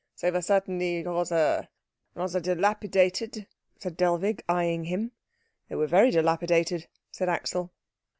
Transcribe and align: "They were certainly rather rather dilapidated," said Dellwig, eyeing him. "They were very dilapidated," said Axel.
"They 0.19 0.31
were 0.31 0.41
certainly 0.41 1.03
rather 1.03 1.69
rather 2.15 2.39
dilapidated," 2.39 3.45
said 3.77 3.97
Dellwig, 3.97 4.41
eyeing 4.49 4.85
him. 4.85 5.11
"They 5.69 5.75
were 5.75 5.85
very 5.85 6.09
dilapidated," 6.09 6.87
said 7.11 7.29
Axel. 7.29 7.71